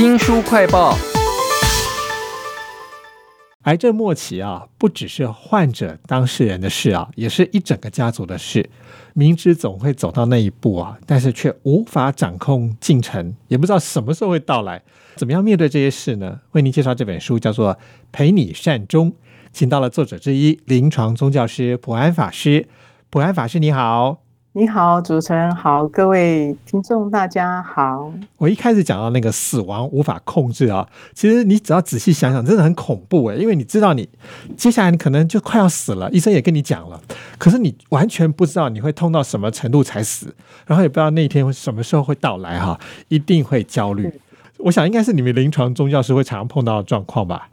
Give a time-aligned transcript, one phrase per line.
[0.00, 0.96] 新书快报。
[3.64, 8.70] 癌症末期啊，不只是患者当事人的事啊，也是一整个家族的事。
[9.12, 14.80] 明知总会走到那一步啊，但是却无法掌控进程，也不知道什么时候会到来。
[15.16, 16.40] 怎么样面对这些事呢？
[16.52, 17.74] 为您介绍这本书，叫做
[18.10, 19.12] 《陪你善终》，
[19.52, 22.66] 请到了作者之一，临床宗教师普安法师。
[23.10, 24.22] 普安法师，你好。
[24.52, 28.12] 你好，主持人好，各位听众大家好。
[28.36, 34.08] 我一开始讲到那个死亡无法控制啊，其实你只要仔细想想，真的很恐怖诶，因为你知道你
[34.56, 37.00] 接下来你可能就快要死了，医生也跟你讲了，
[37.38, 40.34] 可是你完全不知道你会痛到什么程度才死，
[40.66, 42.76] 然后也不知道那一天什么时候会到来哈，
[43.06, 44.12] 一定会焦虑。
[44.58, 47.50] 我想应该是你们临床宗教师会常常碰到的状况吧？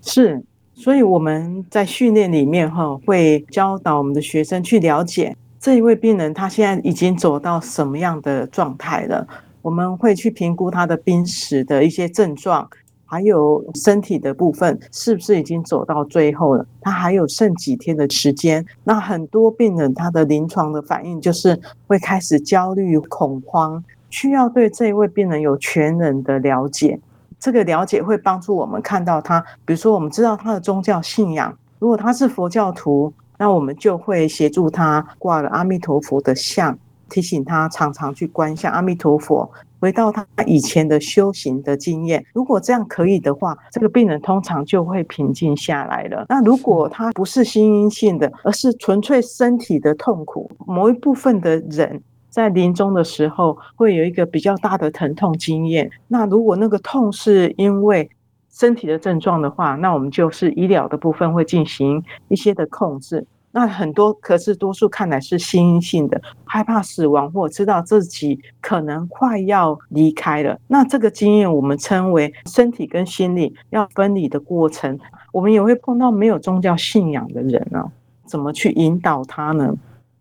[0.00, 0.40] 是，
[0.74, 5.36] 所以我们在训练里面哈，会教导我们的学生去了解。
[5.58, 9.26] 这一位病人他现在已经走到什么样的状态了？
[9.62, 12.68] 我们会去评估他的病史的一些症状，
[13.04, 16.64] 还有身体的部分是不是已经走到最后了？
[16.80, 18.64] 他还有剩几天的时间？
[18.84, 21.58] 那很多病人他的临床的反应就是
[21.88, 27.00] 会开始焦虑、恐慌，需要对这一位病人有全人的了解。
[27.40, 33.12] 这个了解会帮助我们看到他，比如说我们知道他的宗教信仰，如果他是佛教徒。
[33.38, 42.24] 那我们就会协助他挂了阿弥陀佛的像，提醒他常常去观想阿弥陀佛，回到他以前的修行的经验。
[42.32, 46.26] 如果这样可以的话，这个病人通常就会平静下来了。
[46.28, 55.90] 那如果他不是心因性的，而是纯粹身体的痛苦，某一部分的人在临终的时候会有一个比较大的疼痛经验。
[56.08, 58.10] 那如果那个痛是因为
[58.58, 63.26] 身体的症状的话，那我们就是医疗的部分会进行一些的控制。
[63.52, 70.58] 那很多可是多数看来是心因性的，害怕死亡或知道自己可能快要离开了。
[70.68, 74.98] 那这个经验我们称为身体跟心理要分离的过程。
[75.32, 77.84] 我们也会碰到没有宗教信仰的人啊，
[78.24, 79.74] 怎么去引导他呢？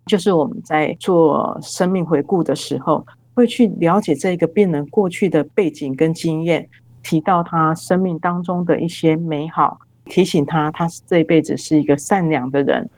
[0.06, 6.68] 就是我们在做生命回顾的时候，会去了解这个病人过去的背景跟经验。
[7.06, 12.90] 提到他生命当中的一些美好，提醒他，他这一辈子是一个善良的人。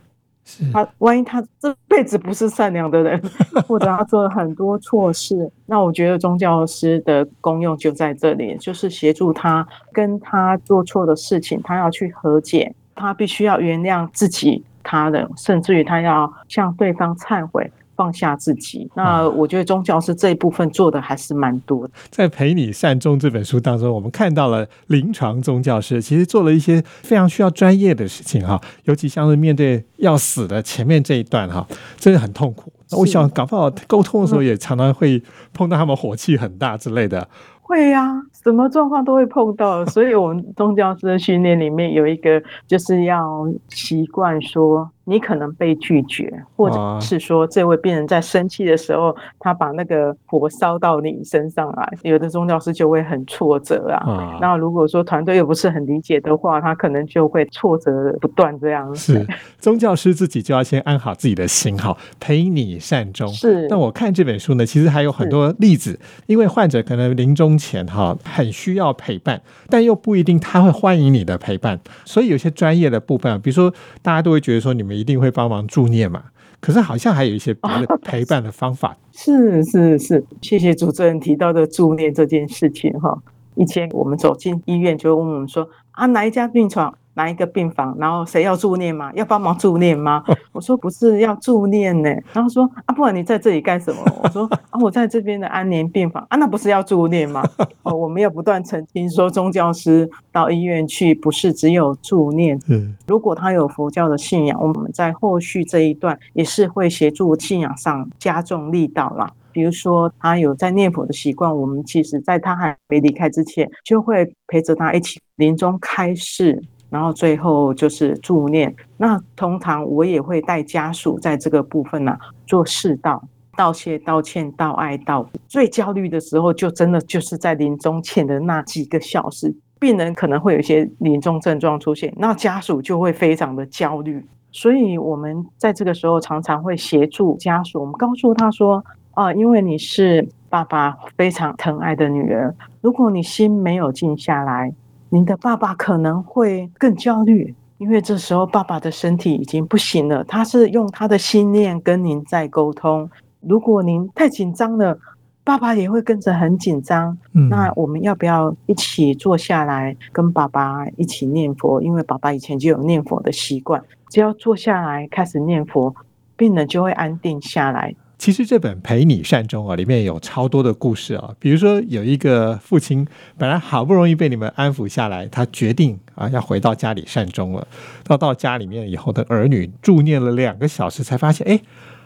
[0.72, 3.22] 他万一他这辈子不是善良的人，
[3.68, 17.70] 或者他做了很多错事，那我觉得宗教师的功用就在这里，就是协助他跟他做错的事情，他要去和解，他必须要原谅自己、他人，甚至于他要向对方忏悔。
[17.98, 21.94] 放下自己，那我觉得宗教是这一部分做的还是蛮多的。
[22.12, 32.72] 在《陪你善终》这本书当中，我们看到了临床宗教师其实做了一些非常需要专业的事情哈，尤其像是面对要死的前面这一段哈，真的很痛苦。
[32.92, 35.22] 我想搞不好沟通的时候也常常会
[35.52, 37.28] 碰到他们火气很大之类的。
[37.62, 44.90] 会呀，什么状况都会碰到，所以我们宗教师的训练里面有一个就是要习惯说。
[45.10, 54.38] 你可能被拒绝，或者是说这位病人在生气的时候，他把那个火烧到你身上来，有的宗教师就会很挫折啊。
[54.42, 58.94] 那如果说团队又不是很理解的话，他可能就会挫折不断这样。
[58.94, 59.26] 是
[59.60, 63.30] 宗教师自己就要先安好自己的心，好陪你善终。
[63.30, 63.66] 是。
[63.70, 74.97] 那我看这本书呢，其实还有很多例子，因为患者可能临终前哈很需要陪伴，但又不一定他会欢迎你的陪伴，所以有些专业的部分，比如说大家都会觉得说你们。
[74.98, 76.24] 一定会帮忙助念嘛？
[76.60, 78.98] 可是好像还有一些 别的陪伴的方法。
[79.14, 83.18] 是是是，谢谢主持人提到的助念这件事情哈。
[83.56, 86.94] 以前我们走进医院，就会问我们说啊，哪一家病床？
[87.18, 89.12] 拿一个病房，然后谁要助念吗？
[89.16, 90.24] 要帮忙助念吗？
[90.54, 92.10] 我说不是要助念呢。
[92.32, 94.02] 然后说啊，不然你在这里干什么？
[94.22, 97.44] 我说啊，我在这边的安宁病房啊，那不是要助念吗？
[97.82, 102.58] 哦，我们要不断澄清说，宗教师到医院去不是只有助念。
[102.68, 109.32] 嗯，如果他有佛教的信仰，我们在后续这一段也是会协助信仰上加重力道啦。
[109.52, 116.62] 比如说他有在念佛的习惯，我们其实在他还没离开之前，就会陪着他一起临终开示。
[116.90, 123.22] 然后最后就是助念，那通常我也会带家属在这个部分呢做世道、
[123.58, 125.30] 道谢、道歉、道爱、道。
[125.48, 134.26] 最焦虑的时候，就真的就是在临终前的那几个小时，病人可能会有一些临终症状出现，那家属就会非常的焦虑。
[134.54, 138.82] 所以我们在这个时候常常会协助家属，我们告诉他说：
[139.12, 144.74] 啊，因为你是爸爸非常疼爱的女儿，如果你心没有静下来。
[145.18, 150.24] 您的爸爸可能会更焦虑，因为这时候爸爸的身体已经不行了。
[150.26, 153.10] 他是用他的心念跟您在沟通。
[153.40, 154.96] 如果您太紧张了，
[155.44, 157.18] 爸爸也会跟着很紧张。
[157.34, 161.82] 嗯那我们要不要一起坐下来跟爸爸一起念佛？
[161.82, 165.96] 因为爸爸以前就有念佛的习惯，只要坐下来开始念佛，
[166.36, 167.96] 病人就会安定下来。
[168.28, 171.34] 其实这本《陪你善终》啊，里面有超多的故事啊。
[171.40, 173.08] 比如说，有一个父亲
[173.38, 177.66] 本来好不容易被你们安抚下来，他决定啊要回到家里善终了。
[178.04, 181.62] 到到家里面以后的儿女助念了两个小时，才发现，哎，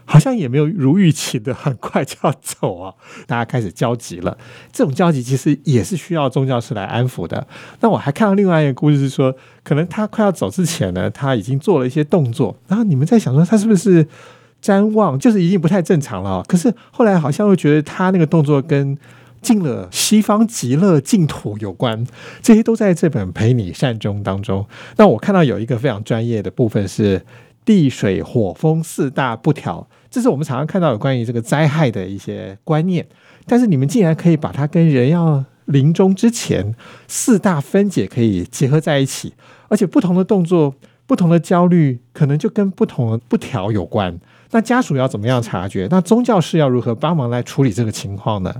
[0.05, 2.93] 好像也没有如预期的很快就要走啊。
[3.25, 4.37] 大家开始焦急了。
[4.71, 7.47] 这种焦急其实也是需要宗教师来安抚的。
[7.79, 14.07] 那我还看到另外一个故事是说，可能他快要走之前呢，他已经做了一些动作，然后你们在想说他是不是？
[14.61, 18.97] 瞻望就是已经不太正常了，可是后来好像又觉得他那个动作跟
[19.41, 22.05] 进了西方极乐净土有关，
[22.43, 24.63] 这些都在这本《陪你善终》当中。
[24.97, 27.19] 那我看到有一个非常专业的部分是
[27.65, 33.03] 地水火风四大不调，这是我们常常看到有关于这个灾害的一些观念，
[33.47, 36.75] 但是你们竟然可以把它跟人要临终之前
[37.07, 39.33] 四大分解可以结合在一起，
[39.69, 40.75] 而且不同的动作、
[41.07, 44.19] 不同的焦虑，可能就跟不同的不调有关。
[44.51, 45.87] 那家属要怎么样察觉？
[45.89, 48.53] 那宗教是要如何帮忙来处理这个情况呢？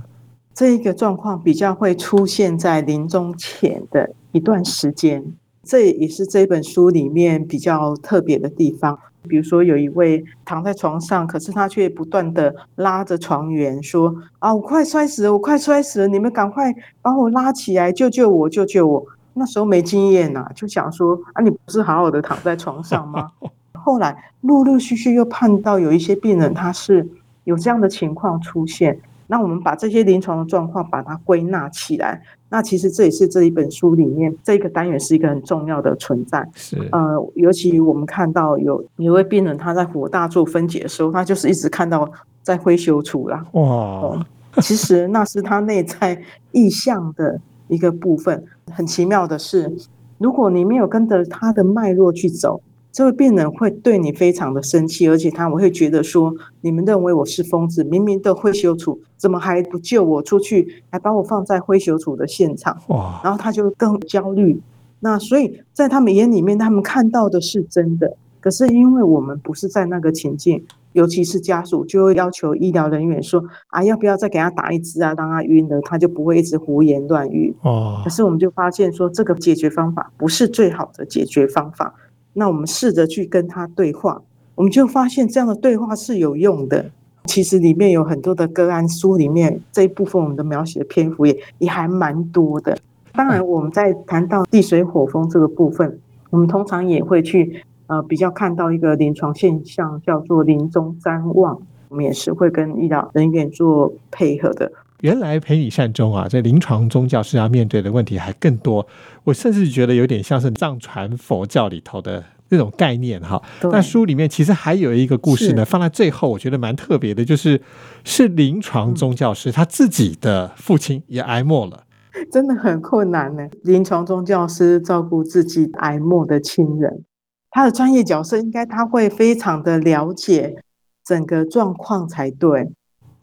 [0.54, 5.24] 这一个状况比较会出现在临终前的一段时间，
[5.62, 8.98] 这也是这本书里面比较特别的地方。
[9.28, 16.08] 比如说，有一位躺在床上，可是他却不断的拉着床缘，说：“啊，我快摔死了，我快摔死了！
[16.08, 23.28] 你们赶快把我拉起来，救救我，救救我！”那时候没经验呐、就想说：“啊，你不是好好的躺在床上吗？”
[23.82, 27.06] 后来陆陆续续又判到有一些病人他是
[27.44, 36.48] 有这样的情况出现，那我们把这些临床的状况把它归纳起来，那其实这也是这一本书里面这个单元是一个很重要的存在。
[36.54, 42.08] 是呃，尤其我们看到有有一位病人他在火大做分解的时候，他就是一直看到
[42.42, 44.24] 在灰修处啦，哇，
[44.60, 46.20] 其实那是他内在
[46.52, 48.44] 意向的一个部分。
[48.70, 49.74] 很奇妙的是，
[50.18, 52.60] 如果你没有跟着他的脉络去走，
[52.92, 62.76] 这位病人会对你非常的生气，而且他我会觉得说，你们认为我是疯子，明明的灰修处，怎么还不救我出去，还把我放在灰修处的现场？
[62.88, 64.60] 哇，然后他就更焦虑。
[65.00, 70.62] 那所以在他们眼里面，他们看到的是真的，可是因为我们不是在那个情境，
[70.92, 77.56] 尤其是家属就会要求医疗人员说啊，要不要再给他打一支啊，让他晕了，他就不会一直胡言乱语。
[77.62, 81.94] 哦可，是我们就发现说，这个解决方法不是最好的解决方法。
[82.34, 84.22] 那我们试着去跟他对话，
[84.54, 86.86] 我们就发现这样的对话是有用的。
[87.26, 92.76] 其实里面有很多的个案，书里面这一部分我们的描写的篇幅也也还蛮多的。
[93.12, 95.98] 当然，我们在谈到地水火风这个部分，
[96.30, 101.60] 我们通常也会去呃比较看到一个临床现象，叫做临终瞻望。
[101.88, 104.72] 我们也是会跟医疗人员做配合的。
[105.02, 108.86] 原来陪你善终啊，这临床宗教是要面对的问题还更多。
[109.24, 113.42] 我甚至觉得有点像是藏传佛教里头的那种概念哈。
[113.60, 117.60] 对那书里面其实还有一个故事呢，放在最后，我觉得蛮特别的，就是
[118.04, 121.82] 是临床宗教师他自己的父亲也挨末了。
[122.30, 123.42] 真的很困难呢。
[123.64, 127.04] 临床宗教师照顾自己癌末的亲人，
[127.50, 130.62] 他的专业角色应该他会非常的了解
[131.04, 132.70] 整个状况才对。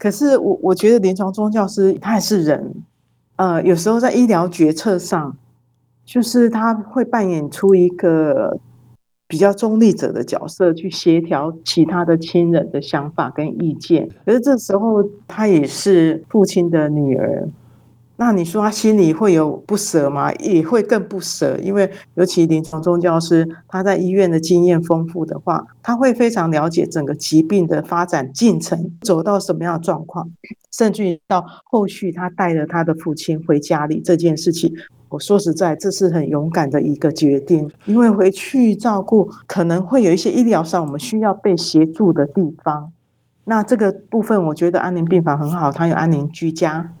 [0.00, 2.74] 可是我我觉得临床宗教师他还是人，
[3.36, 5.36] 呃，有时候在医疗决策上，
[6.06, 8.58] 就是他会扮演出一个
[9.28, 14.08] 比较中立者的角色，去协调其他的亲人的想法跟意见。
[14.24, 17.46] 可是这时候他也是父亲的女儿，
[18.20, 20.30] 那你说他心里会有不舍吗？
[20.34, 30.30] 也会更不舍，因为尤其临床宗教师他在医院的经验丰富的话，他会非常了解整个疾病的发展进程，走到什么样的状况，
[30.70, 34.70] 甚至于到后续他带着他的父亲回家里这件事情。
[35.08, 42.92] 我说实在，这是很勇敢的一个决定，因为回去照顾可能会有一些医疗上我们需要被协助的地方。
[43.44, 46.92] 那这个部分，我觉得安宁病房很好，它有安宁居家，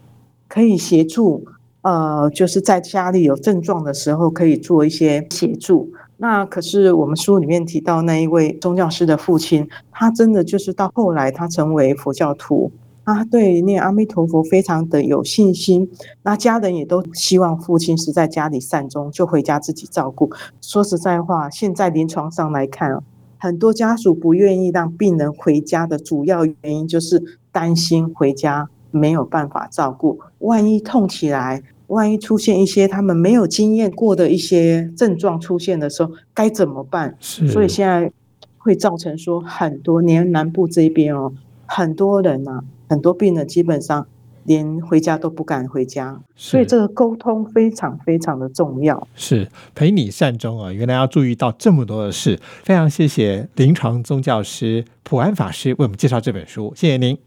[0.50, 1.44] 可以协助，
[1.82, 5.88] 呃，就是在家里有症状的时候可以做一些协助。
[6.16, 12.72] 那可是我们书里面提到那一位宗教师的父亲，他真的就是到后来他成为佛教徒，
[13.04, 15.88] 他对念阿弥陀佛非常的有信心。
[16.24, 20.28] 那家人也都希望父亲是在家里善终，就回家自己照顾。
[20.60, 23.00] 说实在话，现在临床上来看，
[23.38, 37.16] 很多家属不愿意让病人回家的主要原因就是担心回家没有办法照顾万一痛起来万一出现一些他们没有经验过的一些症状出现的时候该怎么办？
[37.20, 38.10] 所以现在
[38.58, 41.32] 会造成说很多连南部这边哦
[41.66, 44.06] 很多人呐很多病人基本上
[44.44, 46.20] 连回家都不敢回家。
[46.36, 49.08] 所以这个沟通非常非常的重要。
[49.14, 57.18] 是陪你善终啊原来要注意到这么多的事非常谢谢临床宗教师普安法师为我们介绍这本书谢谢您。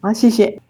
[0.00, 0.69] 好谢谢。